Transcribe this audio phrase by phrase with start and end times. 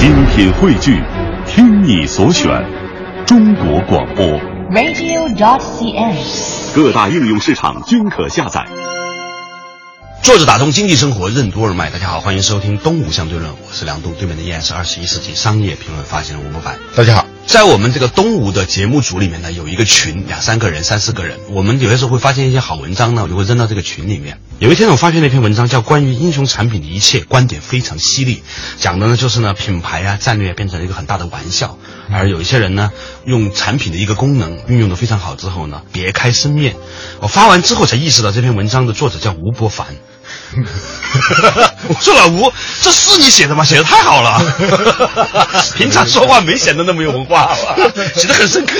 [0.00, 0.98] 精品汇聚，
[1.46, 2.48] 听你所选，
[3.26, 4.24] 中国广播。
[4.70, 6.74] radio.dot.cn，。
[6.74, 8.66] 各大应用市场均可下载。
[10.22, 16.78] 坐着打通经济生活任督二脉，大家好，欢迎收听《东吴相对论》，我是梁东，对面的依然是二十一世纪商业评论发行人吴伯凡。
[16.96, 21.40] 大家好，在我们这个东吴的节目组里面呢，有一个群，两三个人、三四个人。
[21.50, 24.40] 我们有些时候会发现一些好文章呢，我就会扔到这个群里面。
[24.60, 28.42] 有一天我发现了一篇文章，叫《关于英雄产品的一切》，观点非常犀利，
[28.78, 31.76] 讲的呢就是呢品牌啊、战略变成了一个很大的玩笑，
[32.12, 32.92] 而有一些人呢
[33.24, 36.76] 用产品的一个功能运用的非常好之后呢，别开生面。
[37.20, 39.88] 我发完之后才意识到这篇文章的作者叫吴伯凡。
[41.88, 42.52] 我说老吴，
[42.82, 43.64] 这是你写的吗？
[43.64, 44.40] 写的太好了，
[45.76, 47.54] 平常说话没显得那么有文化，
[48.16, 48.74] 写的很深刻。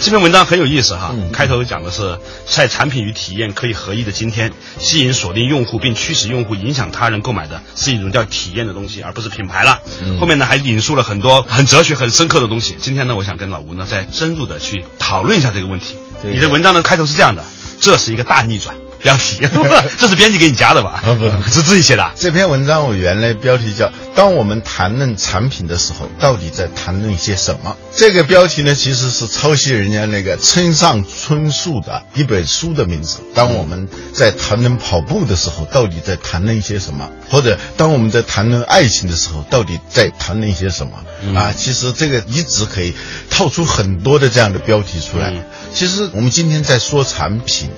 [0.00, 2.18] 这篇文章很有意思哈，开头讲的是
[2.48, 9.80] 在产品与体验可以合一的今天，吸引锁定用户并驱使用户影响他人购买的是一种叫体验的东西，而不是品牌了。
[10.18, 12.76] 后面呢还引述了很多很哲学、很深刻的东西。
[12.80, 15.96] 今天呢，我想跟老吴呢再深入的去讨论一下这个问题。
[16.22, 17.44] 你的文章的开头是这样的：
[17.80, 18.74] 这是一个大逆转。
[19.02, 19.40] 标题，
[19.98, 21.02] 这是编辑给你加的吧？
[21.04, 22.10] 啊不， 是自己写的。
[22.16, 27.76] 这篇文章我原来标题叫《当我们谈论产品的时候，到底在谈论些什么》。
[27.96, 33.18] 这个标题呢，其实是抄袭人家那个村上春树的一本书的名字。
[33.34, 37.08] 当我们在谈论跑步的时候，到底在谈论一些什么？
[37.30, 40.92] 或者当我们在谈论爱情的时候，到底在谈论一些什么？
[41.22, 42.94] 嗯、啊，其实这个一直可以
[43.30, 45.30] 套出很多的这样的标题出来。
[45.30, 47.70] 嗯、其实我们今天在说产品。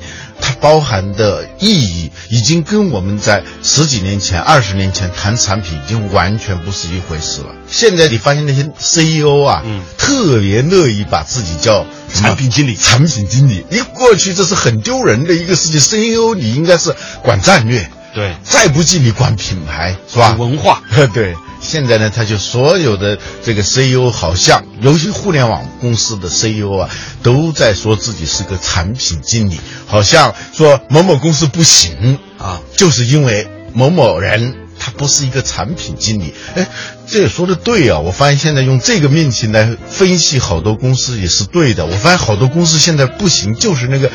[0.42, 7.54] 它包含的意义已经跟我们在十几年前、二十年前谈产品已经完全不是一回事了。
[7.70, 12.76] 现在你发现那些 CEO 啊，嗯，特别乐意把自己叫产品经理。
[12.76, 15.80] 产品经理，你过去这是很丢人的一个事情。
[15.80, 20.36] CEO 你应该是管战略，对，再不济你管品牌，是吧？
[20.38, 20.82] 文化，
[21.14, 21.34] 对。
[21.60, 26.90] 现在呢，他就所有的这个 CEO 好像，尤其互联网公司的 CEO 啊，
[27.22, 36.34] 都在说自己是个产品经理，好像说某某公司不行啊，就是因为某某人他不是一个产品经理。
[36.56, 36.66] 哎，
[37.06, 38.00] 这也说的对啊！
[38.00, 41.86] 我发现现在用这个命题来分析好多公司也是对的。
[41.86, 44.10] 我发现好多公司现在不行，就是那个。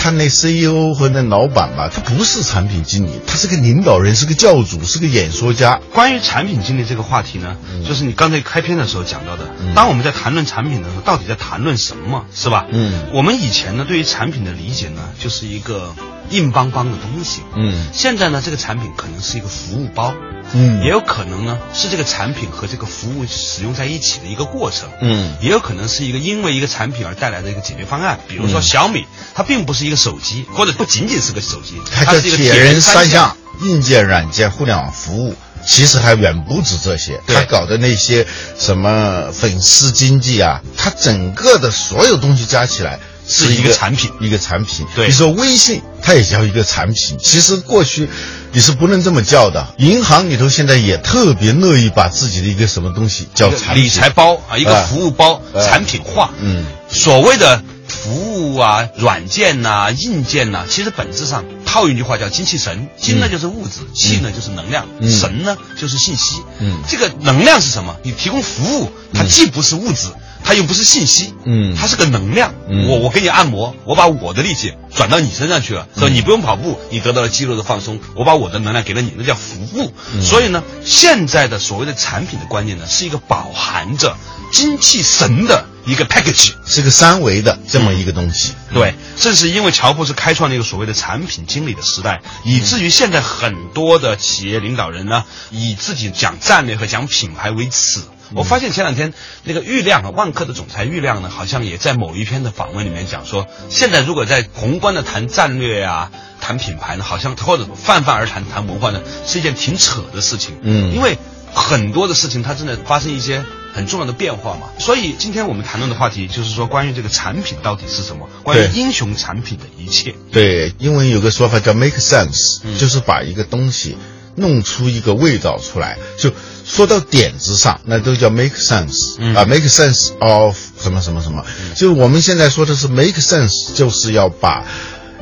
[0.00, 5.80] 他那 CEO 和那老板吧，他不是产品经理，他是个领导人，是个教主，是个演说家。
[5.92, 9.52] 关于产品经理这个话题呢，嗯、就是你刚才开篇的时候讲到的。
[9.60, 12.66] 嗯、当我们在谈论产品的时候，到底在谈论什么，是吧？
[12.70, 15.92] 嗯，我们以前呢，对于产品的理解呢，就是一个
[16.30, 17.42] 硬邦邦的东西。
[17.56, 20.14] 嗯，现在呢，这个产品可能是一个服务包。
[20.52, 24.88] 嗯，也有可能呢是这个产品和这个服务使用在一起的一个过程。
[25.00, 28.18] 嗯，也有可能是一个因为一个产品而带来的一个解决方案。
[28.28, 35.34] 比如说小米，它并不是一个手机，或者不仅仅是个手机，它是一个铁人三项，硬件、软件、互联网服务。
[35.66, 38.26] 其实还远不止这些，他搞的那些
[38.56, 44.86] 什么粉丝经济啊，他整个的所有东西加起来是一个产品，一个产品。
[44.96, 47.18] 对，你说微信，它也叫一个产品。
[47.22, 48.08] 其实过去
[48.52, 56.30] 你是不能这么叫的，银行里头现在也特别乐意把自己的一个什么东西叫产品，理财包啊，一个服务包，呃、产品化。
[56.40, 57.62] 嗯，所谓的。
[57.88, 66.42] 服务啊，软件呐、啊，硬件呐、啊，其实本质上套一句话叫精气神，精呢就是物质，嗯、气呢就是能量，嗯、神呢就是信息。
[66.60, 67.96] 嗯，这个能量是什么？
[68.02, 70.08] 你提供服务，它既不是物质，
[70.44, 72.54] 它又不是信息，嗯，它是个能量。
[72.68, 79.92] 嗯、我我给你按摩，我把我的力气转到你身上去了，嗯所以你不用跑步，你得到了肌肉的放松，我把我的能量给了你，那叫服务。
[80.14, 84.16] 嗯、所以呢，现在的所谓的产品的观念呢，是一个饱含着
[84.52, 85.64] 精气神的。
[85.84, 98.00] 一个 package 是个三维的这么一个东西，嗯、对，正是因为乔布斯开创了一个所谓的产品经理的时代，以至于现在很多的企业领导人呢，以自己讲战略和讲品牌为耻。
[98.34, 110.58] 我发现前两天那个郁亮啊，万科的总裁郁亮呢，好像也在某一篇的访问里面讲说，现在如果在宏观的谈战略啊、谈品牌呢，好像或者泛泛而谈谈文化呢，是一件挺扯的事情。
[110.60, 111.16] 嗯，因为
[111.54, 113.42] 很多的事情它正在发生一些。
[113.72, 118.28] 很重要的变化嘛，所以今天我们谈论的话题就是说，关于这个产品到底是什么？
[118.42, 120.14] 关于英雄产品的一切。
[120.32, 123.96] 对，英文有个说法叫 make sense，、嗯、就是把一个东西
[124.34, 125.98] 弄出一个味道出来。
[126.16, 126.32] 就
[126.64, 131.44] 说到点子上，那都叫 make sense、嗯、啊，make sense of 什么什么什么。
[131.46, 134.64] 嗯、就我们现在说的是 make sense，就是要把。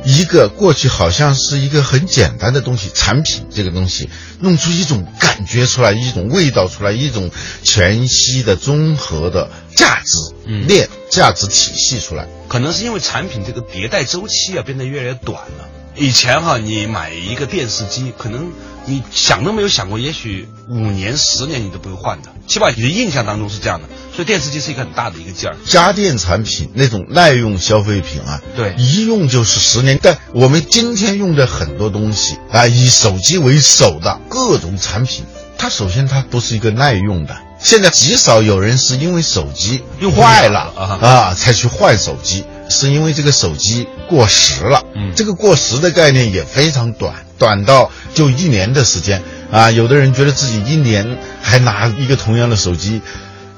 [0.07, 4.09] 一个过去好像是一个很简单的东西，产品这个东西，
[4.39, 7.29] 弄出一种感觉出来，一种味道出来，一种
[7.61, 10.33] 全息的综合的价值
[10.65, 12.25] 链、价值体系出来。
[12.47, 15.67] 可能是因为产品这个迭代周期啊变得越来越短了。
[15.95, 18.53] 以前哈、你买一个电视机，可能
[18.87, 23.87] 你想都没有想过，也许五年、十年你都不会换的，起码你的印象当中是这样的。
[24.15, 25.57] 所以电视机是一个很大的一个劲儿。
[25.65, 29.99] 家电产品那种耐用消费品啊，对一用就是十年。
[30.01, 35.25] 但我们今天用的很多东西啊，以手机为首的各种产品，
[35.57, 37.37] 它首先它不是一个耐用的。
[37.59, 44.83] 现在极少有人是因为手机用坏了啊啊才去换手机，是因为这个手机过时了。
[44.95, 49.71] 嗯这个过时的概念也非常短，短到就一年的时间啊。
[49.71, 53.01] 有的人觉得自己一年还拿一个同样的手机，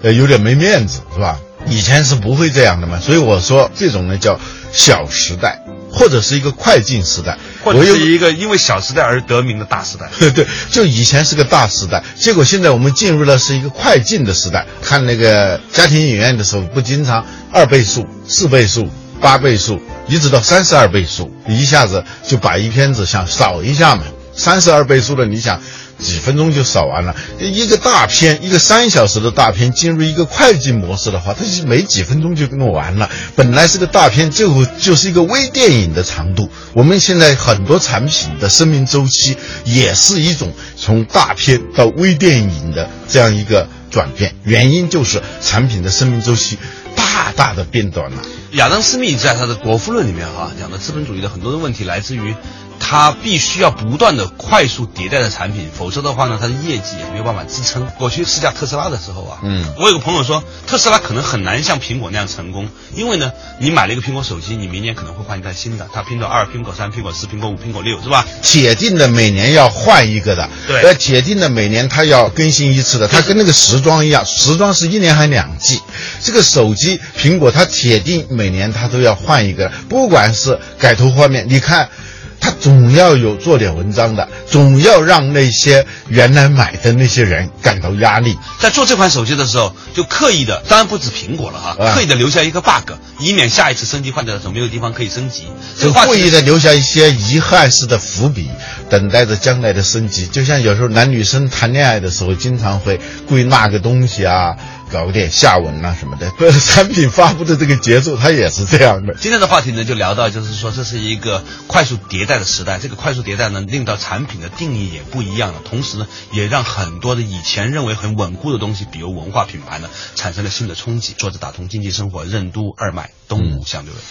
[0.01, 1.39] 呃，有点没面子，是吧？
[1.67, 4.39] 以前是不会这样的嘛，所以我说这种呢叫
[4.71, 10.09] 小时代，或者是一个快进时代，或者是一个因为小时代而得名的大时代。
[10.31, 14.65] 对，就以前是个大时代，结果现在我们进入了是一个快进的时代。
[14.81, 18.89] 看那个家庭影院的时候，不经常二倍速、四倍速、
[19.19, 24.03] 八倍速，一直到三十二倍速，一下子就把一片子想扫一下嘛。
[24.35, 25.61] 三十二倍速的，你想
[26.01, 27.15] 几分钟就扫完了。
[27.39, 33.09] 一个大片，一个三小时的大片，进入一个快进模式的话，它是没几分钟就弄完了。
[33.35, 36.49] 本来是个大片，最后就是一个微电影的长度。
[36.73, 46.57] 我们现在很多产品的生命周期也是一种从大片到微电影的这样一个转变，原因就是产品的生命周期
[46.95, 48.21] 大大的变短了。
[48.53, 52.33] 亚当·斯密在他的《国富论》里面哈、讲的资本主义的很多的问题来自于。
[52.79, 57.87] 它必须要不断的快速迭代的产品，否则的话呢，它的业绩也没有办法支撑。
[57.99, 68.25] 我去试驾特斯拉的时候啊，嗯我有个朋友说，特斯拉可能很难像苹果那样成功，因为呢，你买了一个苹果手机，你明年可能会换一台新的，它苹果二、苹果三、苹果四、苹果五、苹果六，是吧？
[68.41, 75.79] 铁定的每年要换一个的，对呃，铁定的每年它要更新一次的，它跟那个时装一样，时装是一年还两季，
[76.23, 81.89] 这个手机苹果它铁定每年它都要换一个，不管是改头换面，你看。
[82.39, 88.37] 它总要有做点文章的，总要让那些原来买的那些人感到压力。
[88.59, 95.47] 在做这款手机的时候，就刻意的，当然不止苹果了哈，啊刻意的留下一个 bug，以免下一次升级换代的时候没有地方可以升级。
[95.77, 98.49] 这就故意的留下一些遗憾式的伏笔，
[98.89, 100.27] 等待着将来的升级。
[100.27, 104.55] 就像有时候男女生谈恋爱的时候，经常会故意落个东西啊，
[104.91, 106.29] 搞点下文啊什么的。
[106.37, 109.13] 对产品发布的这个节奏，它也是这样的。
[109.19, 112.79] 今天的话题呢，就聊到，就是说这是一个快速迭代的时代。
[112.79, 121.13] 这个快速迭代呢，令到产品的定义也不一样了，同时呢，也让很多的以前认为很稳固的东西，比如文化品牌呢，产生了新的冲击。
[121.17, 124.03] 作者打通经济生活任督二脉，东吴相对论。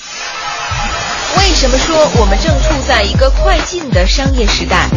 [1.38, 4.88] 为什么说我们正处在一个快进的商业时代？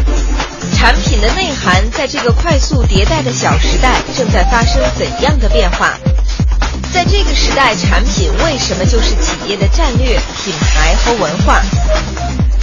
[0.74, 5.98] 产品的内涵在这个快速迭代的小时代正在发生怎样的变化？
[6.94, 11.62] 在这个时代，产品为什么就是企业的战略、品牌和文化？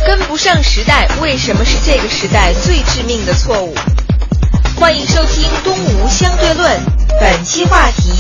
[0.07, 3.75] 跟不上时代，为什么是这个时代最致命的错误？
[4.77, 6.71] 欢迎收听《东吴相对论》，
[7.21, 8.13] 本期话题：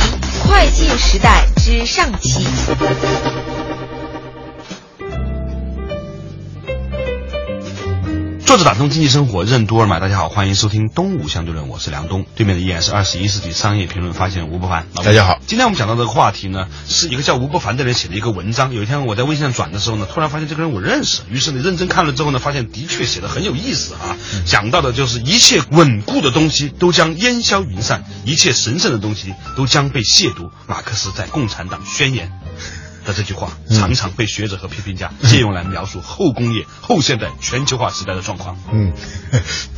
[0.46, 2.46] 快进时代之上期。
[8.58, 14.88] 作者打通经济生活任督二脉，大家好，欢迎收听东吴相对论，我是梁东，对面的依然是二十一世纪商业评论发现人吴伯凡。
[14.96, 18.74] 大家好今天我们讲到这个话题呢，是一个叫吴伯凡的人写的一个文章。
[18.74, 24.16] 有一天我在微信上转的时候呢，突然发现这个人我认识，于是呢认真看了之后呢，发现的确写的很有意思啊。
[24.44, 30.50] 讲到的就是一切稳固的东西都将烟消云散，一切神圣的东西都将被亵渎。
[30.66, 32.26] 马克思在《共产党宣言》。
[33.08, 38.58] 的这句话常常被学者和批评家借用来描述后工业、后现代全球化时代的状况。
[38.70, 38.92] 嗯，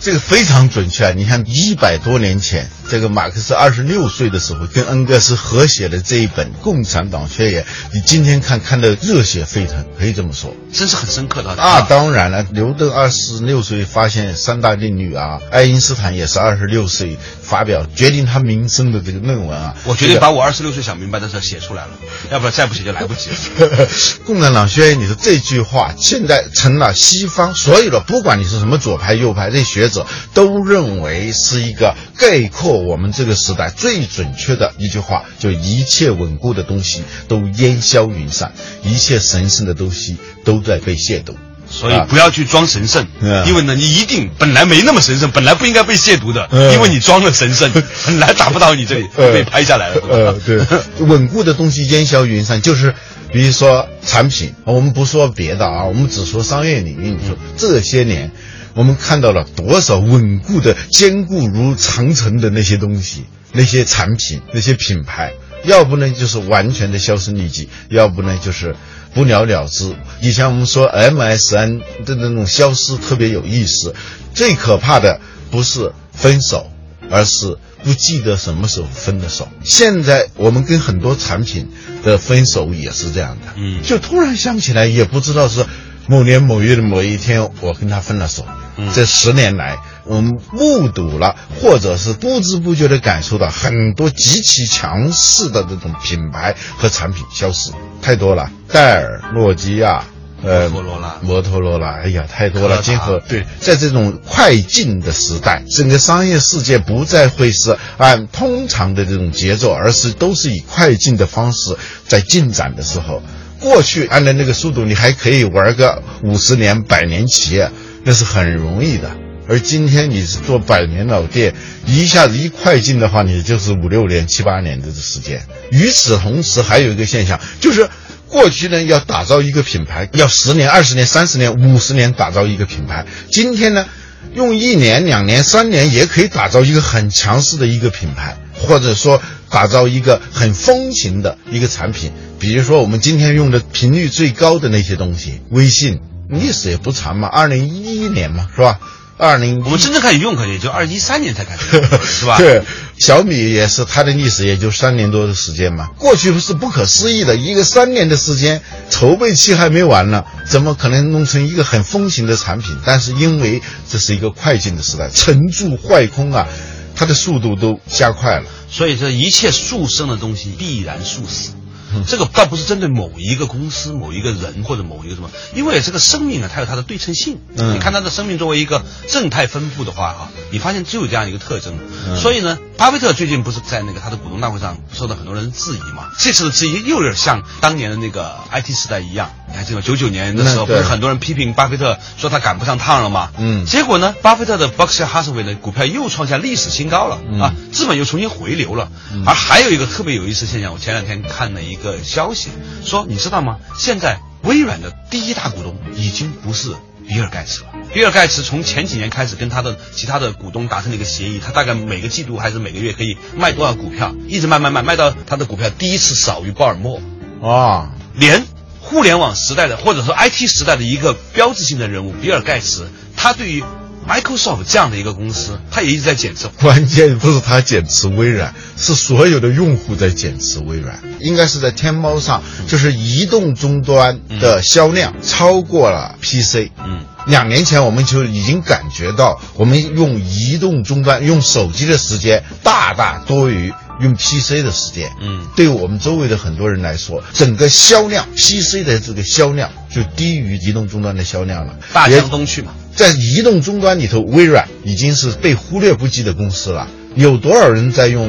[0.00, 1.12] 这个非常准确啊。
[1.14, 10.56] 你看，一百多年前，这个马克思二十六岁的时候，跟恩格斯合写的这一本《共产党宣言》，你今天看看得热血沸腾，可以这么说。
[10.72, 19.74] 真是很深刻的啊，当然了，牛顿二十六岁发现三大定律啊，爱因斯坦也是二十六岁发表决定他名声的这个论文啊。
[19.84, 21.90] 我决定把我二十六岁想明白的事儿写出来了，
[22.30, 23.88] 要不然再不写就来不及了。
[24.24, 29.99] 共产党宣言，你说这句话现在成了西方所有的，不管你是什么左派右派，这学者
[30.34, 38.52] 都认为是一个概括我们这个时代最准确的一句话，就一切稳固的东西都烟消云散，
[38.82, 41.34] 一切神圣的东西都在被亵渎。
[41.72, 46.72] 所以不要去装神圣，啊因为呢，你一定本来没那么神圣，本来不应该被亵渎的，嗯。
[46.72, 47.70] 因为你装了神圣，
[48.06, 50.02] 本来打不到你这里，呃被拍下来了。
[50.10, 50.60] 呃，对，
[51.06, 52.92] 稳固的东西烟消云散，就是
[53.32, 57.10] 比如说产品，我们不说别的啊，我们只说商业领域。
[57.10, 58.30] 你说这些年，
[58.74, 65.34] 我们看到了多少稳固的、坚固如长城的那些东西，那些产品、那些品牌，
[65.64, 68.76] 要不呢就是完全的销声匿迹，要不呢就是
[69.14, 69.94] 不了了之。
[70.20, 73.94] 以前我们说 MSN 的那种消失特别有意思，
[74.34, 75.20] 最可怕的。
[75.52, 76.70] 不是分手，
[77.10, 79.48] 而是不记得什么时候分的手。
[79.64, 81.68] 现在我们跟很多产品
[82.02, 85.66] 的分手也是这样的，嗯就突然想起来，也不知道是
[86.06, 88.46] 某年某月的某一天，我跟他分了手。
[88.76, 98.50] 嗯这十年来，我们目睹了，或者是不知不觉地感受到很多极其强势的这种品牌和产品消失，太多了。
[98.68, 100.04] 戴尔、诺基亚。
[100.42, 102.80] 呃，摩托罗拉摩托罗拉，哎呀，太多了。
[102.82, 113.22] 今后对，在这种快进的时代，整个商业世界不再会是按通常的这种节奏，而是都是以快进的方式在进展的时候，
[113.60, 117.70] 过去按照那个速度，你还可以玩个五十年、百年企业，
[118.04, 119.10] 那是很容易的。
[119.48, 121.54] 而今天你是做百年老店，
[121.84, 125.42] 一下子一快进的话，你就是五六年、七八年的时间。
[125.72, 127.88] 与此同时，还有一个现象，就是
[128.30, 133.04] 过去呢要打造一个品牌，要十年、二十年、三十年、五十年打造一个品牌。
[133.30, 133.86] 今天呢，
[134.34, 139.20] 用一年、两年、三年也可以打造一个很强势的一个品牌，或者说
[139.50, 142.12] 打造一个很风行的一个产品。
[142.38, 148.78] 比如说我们今天用的频率最高的那些东西，微信历史也不长嘛，二零一一年嘛，是吧？
[149.20, 152.38] 二零我们真正开始用可能也就二零一三年才开始用， 是吧？
[152.38, 152.62] 对，
[152.98, 155.88] 小米也是它的历史也就三年多的时间嘛。
[155.98, 162.74] 过去是不可思议的，一个三年的时间，筹备期还没完呢，怎么可能弄成一个很风行的产品？
[162.86, 163.60] 但是因为
[163.90, 166.48] 这是一个快进的时代，沉住坏空啊，
[166.96, 168.46] 它的速度都加快了。
[168.70, 171.50] 所以说一切速生的东西必然速死。
[172.06, 177.38] 这个倒不是针对某一个公司、某一个人或者某一个什么，因为这个生命啊，它有它的对称性。
[177.56, 181.78] 嗯你看它的生命作为一个正态分布的话啊，你发现就有这样一个特征。
[182.18, 186.10] 所以呢，巴菲特最近不是在那个他的股东大会上受到很多人质疑嘛？
[186.18, 189.30] 这次的质疑又有点像当年的那个 IT 时代一样。
[189.50, 193.30] 你还记得九九年的时候，不是很多人批评巴菲特说他赶不上趟了吗？
[193.38, 198.90] 嗯结果呢，巴菲特的 Berkshire Hathaway 的股票又创下历史新高了、嗯啊，资本又重新回流了。
[199.26, 202.50] 而还有一个特别有意思现象，我前两天看了一个消息，
[202.84, 203.58] 说你知道吗？
[203.76, 206.72] 现在微软的第一大股东已经不是
[207.08, 207.70] 比尔盖茨了。
[207.92, 217.00] 比尔盖茨从前几年开始跟他的其他的股东达成了一个协议，他大概每个季度还是每个月可以卖多少股票，一直卖卖卖卖到他的股票第一次少于鲍尔默。
[217.42, 218.44] 啊，连
[218.80, 223.64] 互联网时代的或者说 IT 时代的一个标志性的人物比尔盖茨，他对于
[224.08, 226.48] Microsoft 这样的一个公司，它也一直在减持。
[226.48, 231.00] 关键不是它减持微软， 是所有的用户在减持微软。
[231.20, 236.70] 应该是在天猫上，就是移动终端的销量超过了 PC。
[236.82, 245.12] 嗯，两年前我们就已经感觉到，我们用移动终端、用手机的时间大大多于用 PC 的时间。
[245.20, 251.74] 嗯对我们周围的很多人来说，整个销量 PC 的这个销量就低于移动终端的销量了。
[251.92, 252.72] 大江东去嘛。
[252.94, 256.88] 在移动终端里头，微软已经是被忽略不计的公司了。
[257.14, 258.28] 有多少人在用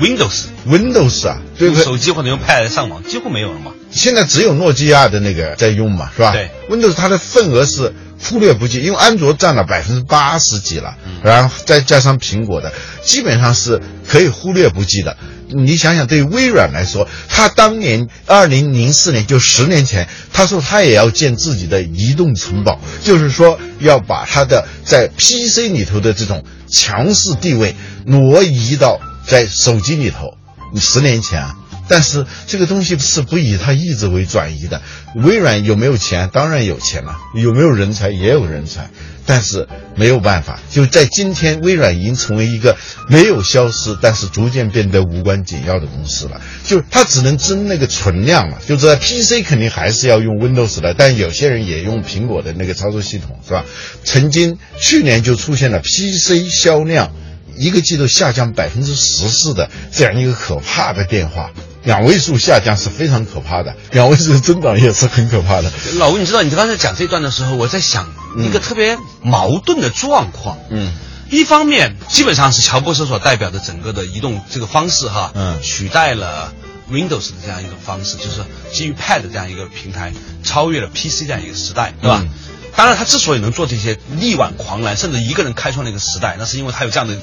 [0.00, 1.40] Windows Windows 啊？
[1.58, 1.84] 对不对？
[1.84, 3.72] 用手机或者用 Pad 上网，几乎没有了嘛。
[3.90, 6.32] 现在只有诺基亚的那个在用嘛，是吧？
[6.32, 12.72] 对，Windows 它的份额是忽略不计，因为安卓占了百分之八十几了，然后再加上苹果的，
[13.02, 15.16] 基本上是可以忽略不计的。
[15.64, 30.34] 你想想，对微软来说，他当年二零零四年，就十年前，他说他也要建自己的移动城堡，就是说要把他的在 PC 里头的这种强势地位挪移到在手机里头。
[30.78, 31.54] 十年前啊，
[31.88, 34.82] 但是这个东西是不以他意志为转移的。
[35.14, 36.30] 微软有没有钱？
[36.32, 37.16] 当然有钱了。
[37.34, 38.10] 有没有人才？
[38.10, 38.90] 也有人才。
[39.28, 39.66] 但是
[39.96, 42.76] 没有办法，就在今天，微软已经成为一个
[43.08, 46.40] 没有消失，但是逐渐变得无关紧要的公司了。
[46.64, 48.58] 就它只能争那个存量了。
[48.68, 53.64] 就在 PC 肯定还是要用 Windows 的，但有些人也用苹果的那个操作系统，是吧？
[54.04, 57.10] 曾经去年就出现了 PC 销量。
[57.58, 61.52] 一个季度下降百分之十四的这样一个可怕的变化，
[61.86, 65.70] 两位数下降是非常可怕的，两位数增长也是很可怕的。
[65.94, 70.58] 老吴，你知道你刚才讲这段的时候，我在想一个特别矛盾的状况。
[70.68, 70.92] 嗯
[71.28, 76.52] 一方面，基本上是乔布斯所代表的整个的移动这个方式哈，嗯取代了
[76.90, 80.12] Windows 的这样一种方式，就是基于 Pad 这样一个平台，
[80.44, 82.20] 超越了 PC 这样一个时代，对吧？
[82.22, 82.30] 嗯
[82.76, 87.16] 当然，他之所以能做这些力挽狂澜，甚至一个人开创了一个时代，那是因为他有这样的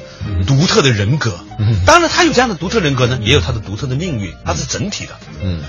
[0.47, 1.39] 独特的人格。
[1.59, 5.11] 嗯当然，他有这样的独特人格呢，也有他的独特的命运，他是整体的。
[5.43, 5.61] 嗯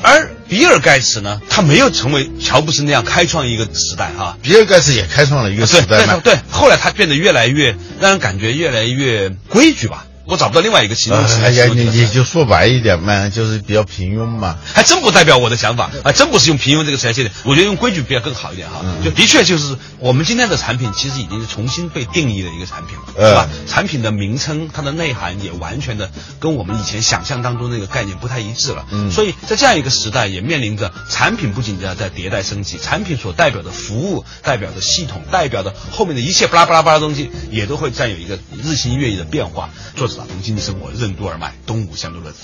[0.00, 6.20] 而比尔盖茨呢，他没有成为乔布斯那样开创一个时代哈，比尔盖茨也开创了一个时代嘛。
[6.22, 10.06] 对，后来他变得越来越让人感觉越来越规矩吧。
[10.28, 11.40] 我找不到另外一个形容词。
[11.42, 14.58] 哎呀，你你就说白一点嘛，就是比较平庸嘛。
[14.74, 17.32] 还真不代表我的想法，还真不是用平庸这个词来界定。
[17.44, 18.84] 我觉得用规矩比较更好一点哈。
[19.02, 23.48] 就的确就是我们今天的产品，其实已经是重新被定义的一个产品了，是吧？
[23.66, 28.84] 产品的名称，它的内涵也完全的跟我们以前想象当中那个概念不太一致了。
[28.90, 39.70] 嗯，所以在这样一个时代，也面临着产品不仅要在迭代升级，产品所代表的服务、代表的系统、代表的后面的一切巴拉巴拉巴拉东西，也都会占有一个日新月异的变化。
[39.96, 42.34] 作打通经济生活任督二脉，东吴相对论。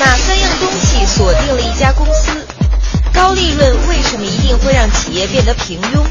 [0.00, 2.32] 哪三样东西锁定了一家公司？
[3.12, 6.02] 高利润为什么一定会让企业变得平庸？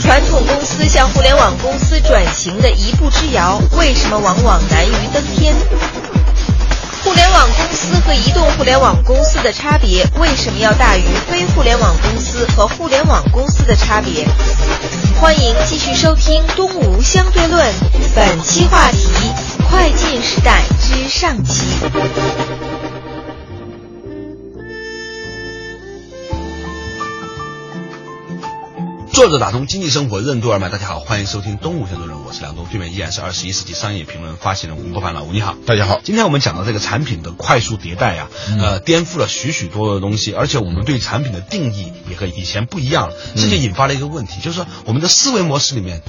[0.00, 5.54] 传统公司向互联网公司转型的一步之遥，为什么往往难于登天？
[7.04, 14.26] 互联网公司和移动互联网公司的差别为什么要大于非互联网公司和互联网公司的差别？
[15.20, 17.62] 欢迎继续收听《东吴相对论》，
[18.16, 19.12] 本期话题：
[19.68, 22.69] 快进时代之上期。
[29.12, 36.00] 作者打通经济生活任督二脉，大家好，欢迎收听东吴相对论，我是梁东，对面依然是二十一世纪商业评论发行人吴伯凡老吴，你好，大家好。
[36.04, 38.28] 今天我们讲到这个产品的快速迭代啊，
[38.60, 46.02] 呃，颠覆了许许多多的东西，而且我们对产品的定义也和以前不一样了，这就引发了一个问题，就是说我们的思维模式里面，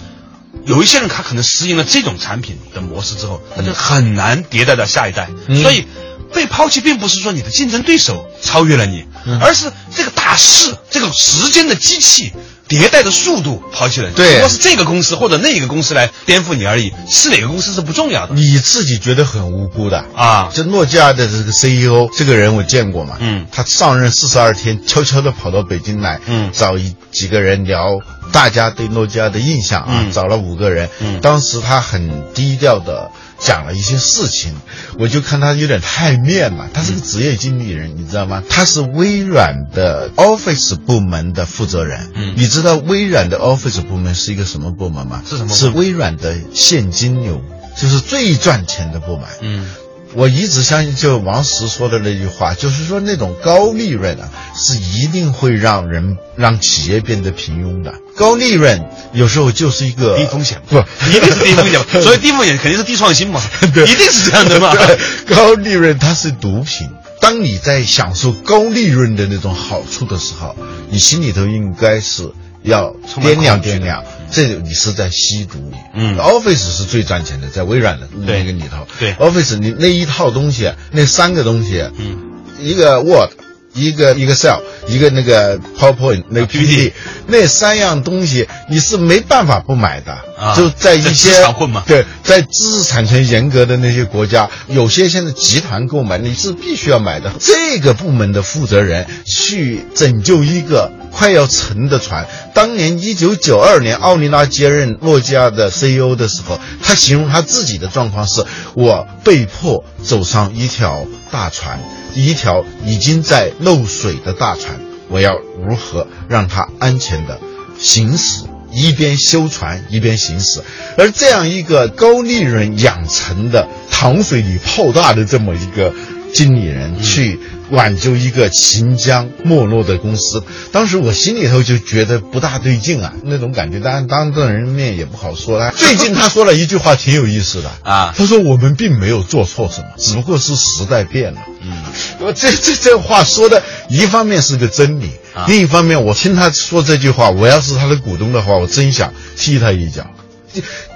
[0.65, 5.27] 有一些人他可能适应了这种产品的模式之后，他就很难迭代到下一代，
[5.63, 5.87] 所以
[6.33, 9.05] 被抛弃并不是说你的竞争对手超越了你，
[9.41, 12.33] 而是这个大势，这个时间的机器。
[12.69, 18.33] 迭代的速度抛弃了，对，不过是这个公司或者那个公司来颠覆你而已，是哪个公司是不重要的。
[18.33, 20.49] 你自己觉得很无辜的啊！
[20.53, 27.99] 就诺基亚的这个 CEO 这个人我见过嘛，嗯，他上任四十二天，悄悄的跑到北京来，嗯，找一几个人聊
[28.31, 33.11] 大家对诺基亚的印象啊，找了五个人，嗯，当时他很低调的。
[33.43, 34.53] 讲了一些事情，
[34.99, 36.69] 我就看他有点太面了。
[36.73, 38.43] 他是个职业经理人，你知道吗？
[38.49, 42.11] 他是微软的 Office 部门的负责人。
[42.13, 45.23] 嗯，你知道微软的 Office 部门是一个什么部门吗？
[45.27, 45.53] 是什么？
[45.53, 47.41] 是微软的现金流，
[47.81, 49.25] 就是最赚钱的部门。
[49.41, 49.67] 嗯。
[50.13, 57.93] 我一直相信，就王石说的那句话，就是说那种高利润啊，是一定会让人让企业变得平庸的。
[58.15, 63.41] 高利润有时候就是一个低风险，不一定是低风险， 所以低风险肯定是低创新嘛，
[63.73, 64.75] 对，一定是这样的嘛。
[65.27, 70.55] 高利润它是毒品，当你在享受高利润的那种好处的时候，
[70.89, 72.31] 你心里头应该是。
[72.63, 75.71] 要掂量掂量，这你是在吸毒。
[75.93, 78.87] 嗯，Office 是最赚钱的，在微软的那个里头。
[78.99, 83.31] 对，Office 你那一套东西，那三个东西，嗯，一个 Word，
[83.73, 86.93] 一个 Excel，一个那个 PowerPoint 那个 PPT，
[87.27, 90.17] 那三样东西你是没办法不买的。
[90.37, 91.83] 啊，就在一些混嘛。
[91.85, 97.31] 对，在知识产权严格的那些国家，有些现在集团购买你是必须要买的。
[97.39, 100.91] 这个部门的负责人去拯救一个。
[101.13, 102.25] 快要沉的船。
[102.53, 111.81] 当年一九九二年，奥利拉接任诺基亚的 CEO 的时候，他形容他自己的状况是：我被迫走上一条大船，
[112.13, 117.39] 一条已经在漏水的大船，我要如何让它安全的
[117.79, 118.43] 行驶？
[118.73, 120.61] 一边修船一边行驶。
[120.97, 125.93] 而这样一个高利润养成的糖水里泡大的这么一个
[126.33, 127.39] 经理人去。
[127.71, 133.79] 挽救一个秦江没落的公司，当时我心里头就觉得不大对劲啊，那种感觉。
[133.79, 135.57] 当然，当着人面也不好说。
[135.57, 141.39] 他最近他说了一句话挺有意思的啊，他说我们并没有做错什么，只不过是时代变了。
[141.61, 145.09] 嗯，这这这话说的，一方面是个真理，
[145.47, 150.05] 另一方面我听他说这句话，我要是他的股东的话，我真想踢他一脚。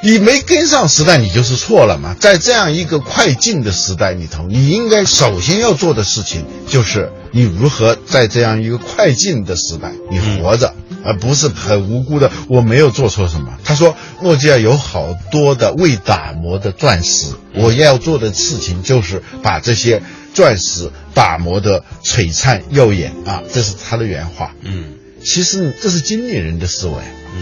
[0.04, 2.16] 你没跟上时代，你就是错了嘛。
[2.20, 13.58] 在这样一个快进的时代里头，你应该首先要做的事情就是你如何在这样一个快进的时代你活着，而不是很无辜的我没有做错什么。
[13.64, 20.02] 他说，诺基亚有好多的未打磨的钻石，我要做的事情就是把这些
[20.34, 24.54] 钻石打磨的璀璨耀眼啊，这是他的原话。
[24.62, 24.94] 嗯，
[25.26, 26.94] 其实这是经理人的思维。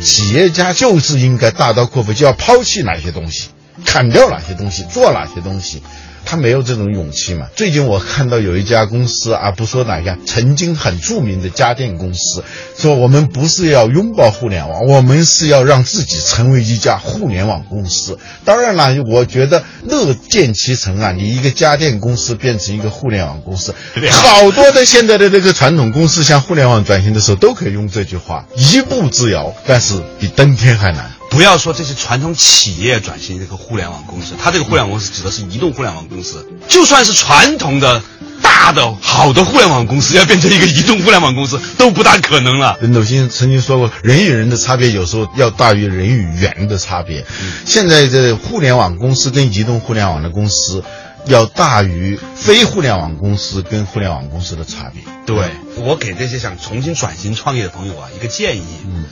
[0.01, 3.49] 企业家就是应该大刀阔斧，就要抛弃哪些东西，
[3.85, 5.83] 砍掉哪些东西，做哪些东西。
[6.25, 7.47] 他没有这种勇气嘛？
[7.55, 12.43] 最近我看到有一家公司啊，不说哪家，曾经很著名的家电公司，
[12.77, 18.17] 说我们不是要拥抱互联网，我们是要让自己成为一家互联网公司。
[18.45, 23.73] 当然了，我觉得乐见其成啊，你一个家电公司变成一个互联网公司，
[24.11, 31.11] 好多的现在的这个传统公司向互联网转型的时候，都可以用这句话：一步之遥，但是比登天还难。
[31.33, 38.01] 不要说这些传统企业转型这个互联网公司，它这个互联网公司指的是移动互联网公司，就算是传统的。
[38.41, 42.77] 大的好的互联网公司要变成一个移动互联网公司都不大可能了。
[42.81, 47.25] 任斗星曾经说过，人与人的差别有时候要大于人与猿的差别。
[47.65, 50.83] 现在这互联网公司跟移动互联网的公司，
[51.25, 55.01] 要大于非互联网公司跟互联网公司的差别。
[55.25, 59.05] 对我给这些想重新转型创业的朋友啊一个建议，嗯，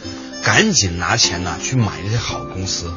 [0.43, 2.91] 赶紧拿钱呢去买那些好公司，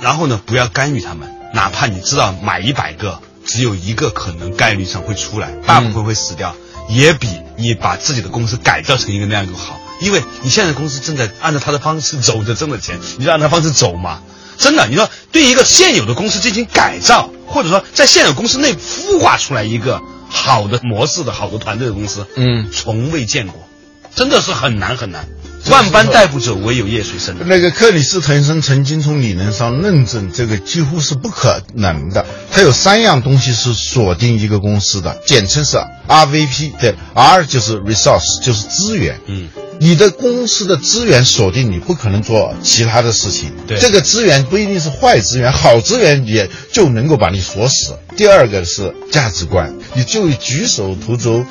[0.00, 3.20] 然后呢不要干预他们，哪怕你知道买一百个。
[3.44, 6.54] 只有一个可能概率上会出来，大部分会死掉，
[6.90, 9.80] 也比你把自己的公司改造成一个那样就好。
[10.02, 14.20] 因为你现在公司正在按照他的方式走着挣的钱，你就按他方式走嘛。
[14.58, 23.66] 真的，你说对一个现有的公司进行改造，或者说在现有公司内孵化出来一个好的模式的好的团队的公司，嗯，从未见过，
[24.14, 25.28] 真的是很难很难。
[25.70, 27.36] 万般带不走，唯有业随身。
[27.46, 32.24] 那个克里斯滕森曾经从理论上论证，这个几乎是不可能的。
[32.50, 36.72] 他有三样东西是锁定一个公司的，简称是 RVP。
[36.80, 39.20] 对，R 就是 resource，就是资源。
[39.26, 43.52] 嗯，你的公司的资源锁定，你不可能做其他的事情。
[43.66, 47.98] 对，这个资源不一定是坏资源，好资源也就能够把你锁死。
[48.16, 51.44] 第二个是价值观，你就举手投足。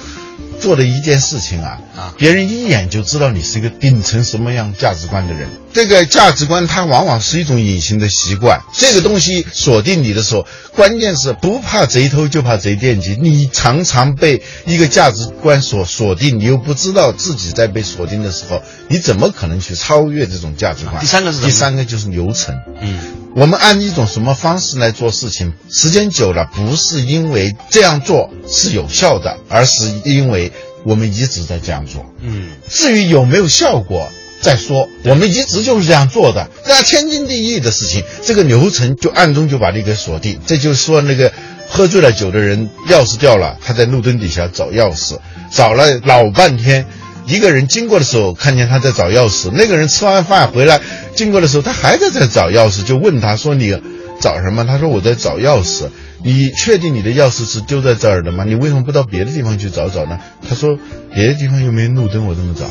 [0.59, 5.49] 做的一件事情啊，啊，别人一眼就知道你是一个秉承什么样价值观的人。
[5.73, 8.61] 这个价值观它往往是一种隐形的习惯。
[8.73, 13.15] 这个东西锁定你的时候，关键是不怕贼偷，就怕贼惦记。
[13.21, 20.99] 你常常被一个价值观所锁定，你又不知道自己在被锁定的时候，你怎么可能去超越这种价值观？
[20.99, 22.55] 第三个是第三个就是流程。
[22.81, 22.99] 嗯，
[23.37, 30.51] 我们按一种什么方式来做事情，时间久了，不是因为这样做是有效的，而是因为。
[30.83, 34.07] 我们一直在这样做，嗯，至于有没有效果
[34.41, 34.87] 再说。
[35.03, 40.39] 我们一直就是这样做的，那天经地义的事情，这个流程就暗中就把你给锁定。
[40.45, 41.33] 这就是说，那个
[41.67, 45.19] 喝醉了酒的人钥匙掉了，他在路灯底下找钥匙，
[45.51, 46.85] 找了老半天。
[47.27, 50.79] 一个人经过的时候看见他在找钥匙，那个人吃完饭回来
[51.13, 53.79] 经过的时候，他还在在找钥匙，就问他说：“你
[54.21, 55.89] 找什么？”他说：“我在找钥匙。”
[56.23, 58.43] 你确定你的钥匙是丢在这儿的吗？
[58.43, 60.17] 你为什么不到别的地方去找找呢？
[60.49, 60.79] 他说
[61.13, 62.65] 别的地方又没路灯，我怎么找？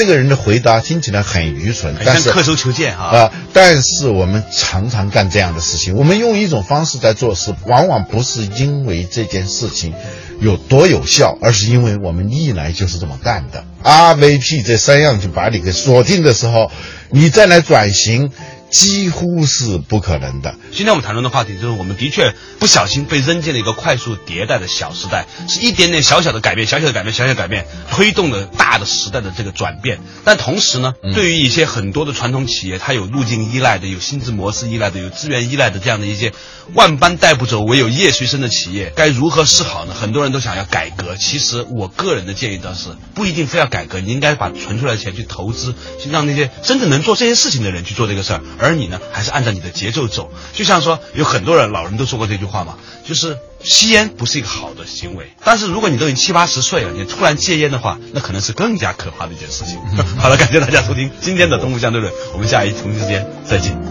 [0.00, 3.04] 这个人的回答听起来很愚蠢，但是刻舟求剑啊！
[3.04, 9.92] 啊但是我们常常干这样的事情，我们用一种方式在做事，往往不是因为这件事情
[10.40, 13.62] 有多有效，而是因为我们历来就是这么干的。
[13.84, 16.72] RVP 这三样就把你给锁定的时候，
[17.10, 18.30] 你再来转型。
[18.70, 20.54] 几乎是不可能的。
[20.72, 30.00] 今天我们谈论的话题就是，我们的确不小心被扔进了一个快速迭代的小时代，是一点点小小的改变，小小的改变，小小的改变，推动了大的时代的这个转变。
[30.24, 36.32] 但同时呢，对于一些很多的传统企业，它有路径依赖的，有薪资模式依赖的，有资源依赖的这样的一些
[36.74, 39.94] 万般带不走，唯有业随身的企业，该如何是好呢？
[39.94, 48.40] 很多人都想要改革，其实我个人的建议倒是，不一定非要改革，你应该把存出来的钱去投资，去让那些真正能做这些事情的人去做这个事儿。
[48.60, 50.32] 而你呢，还是按照你的节奏走。
[50.52, 55.32] 就像说，有很多人，老人都说过这句话嘛，就是吸烟不是一个好的行为。
[55.44, 59.78] 但是如果你都已经七八十岁了，你突然戒烟的话，那可能是更加可怕的一件事情。
[60.18, 63.90] 好了，感谢大家收听今天的《东吴相对论》，我们下一同一时间再见。